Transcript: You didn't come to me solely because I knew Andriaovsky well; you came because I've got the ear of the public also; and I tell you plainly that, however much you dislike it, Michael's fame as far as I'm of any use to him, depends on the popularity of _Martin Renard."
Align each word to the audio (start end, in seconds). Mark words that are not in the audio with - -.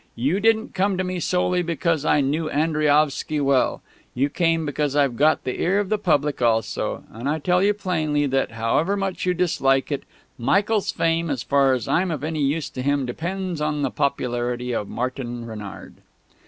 You 0.15 0.39
didn't 0.39 0.73
come 0.73 0.97
to 0.97 1.03
me 1.03 1.19
solely 1.19 1.61
because 1.61 2.05
I 2.05 2.21
knew 2.21 2.49
Andriaovsky 2.49 3.39
well; 3.39 3.83
you 4.15 4.29
came 4.29 4.65
because 4.65 4.95
I've 4.95 5.15
got 5.15 5.43
the 5.43 5.61
ear 5.61 5.79
of 5.79 5.89
the 5.89 5.99
public 5.99 6.41
also; 6.41 7.03
and 7.13 7.29
I 7.29 7.37
tell 7.37 7.61
you 7.61 7.75
plainly 7.75 8.25
that, 8.25 8.53
however 8.53 8.97
much 8.97 9.27
you 9.27 9.35
dislike 9.35 9.91
it, 9.91 10.01
Michael's 10.39 10.91
fame 10.91 11.29
as 11.29 11.43
far 11.43 11.73
as 11.75 11.87
I'm 11.87 12.09
of 12.09 12.23
any 12.23 12.41
use 12.41 12.71
to 12.71 12.81
him, 12.81 13.05
depends 13.05 13.61
on 13.61 13.83
the 13.83 13.91
popularity 13.91 14.71
of 14.73 14.87
_Martin 14.87 15.47
Renard." 15.47 15.97